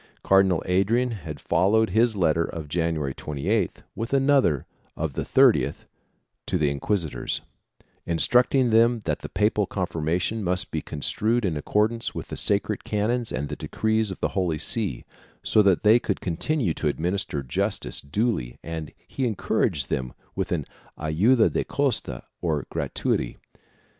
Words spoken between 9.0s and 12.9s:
that the papal confirmation must be construed in accordance with the sacred